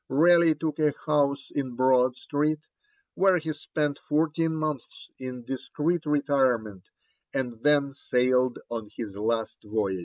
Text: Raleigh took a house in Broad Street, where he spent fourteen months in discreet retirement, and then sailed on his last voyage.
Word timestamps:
Raleigh 0.09 0.55
took 0.55 0.79
a 0.79 0.95
house 1.05 1.51
in 1.51 1.75
Broad 1.75 2.15
Street, 2.15 2.61
where 3.13 3.37
he 3.37 3.53
spent 3.53 3.99
fourteen 3.99 4.55
months 4.55 5.11
in 5.19 5.45
discreet 5.45 6.07
retirement, 6.07 6.85
and 7.35 7.61
then 7.61 7.93
sailed 7.93 8.57
on 8.69 8.89
his 8.97 9.15
last 9.15 9.59
voyage. 9.63 9.99